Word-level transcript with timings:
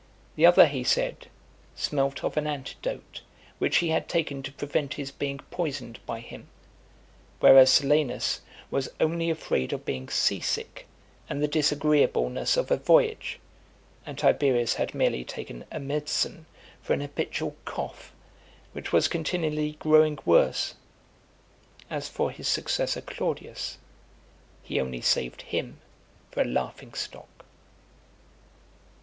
The 0.35 0.47
other, 0.47 0.65
he 0.65 0.83
said, 0.83 1.27
smelt 1.75 2.23
of 2.23 2.35
an 2.35 2.47
antidote, 2.47 3.21
which 3.59 3.77
he 3.85 3.89
had 3.89 4.09
taken 4.09 4.41
to 4.41 4.51
prevent 4.51 4.95
his 4.95 5.11
being 5.11 5.37
poisoned 5.51 5.99
by 6.07 6.21
him; 6.21 6.47
whereas 7.39 7.69
Silanus 7.69 8.41
was 8.71 8.89
only 8.99 9.29
afraid 9.29 9.73
of 9.73 9.85
being 9.85 10.09
sea 10.09 10.39
sick, 10.39 10.87
and 11.29 11.39
the 11.39 11.47
disagreeableness 11.47 12.57
of 12.57 12.71
a 12.71 12.77
voyage; 12.77 13.37
and 14.03 14.17
Tiberius 14.17 14.73
had 14.73 14.95
merely 14.95 15.23
taken 15.23 15.65
a 15.71 15.79
medicine 15.79 16.47
for 16.81 16.93
an 16.93 17.01
habitual 17.01 17.55
cough, 17.63 18.11
(268) 18.73 18.73
which 18.73 18.91
was 18.91 19.07
continually 19.07 19.73
growing 19.73 20.17
worse. 20.25 20.73
As 21.91 22.09
for 22.09 22.31
his 22.31 22.47
successor 22.47 23.01
Claudius, 23.01 23.77
he 24.63 24.81
only 24.81 25.01
saved 25.01 25.43
him 25.43 25.79
for 26.31 26.41
a 26.41 26.45
laughing 26.45 26.95
stock. 26.95 27.45